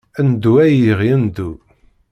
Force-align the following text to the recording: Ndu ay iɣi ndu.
Ndu 0.27 0.51
ay 0.65 0.75
iɣi 0.91 1.11
ndu. 1.23 1.51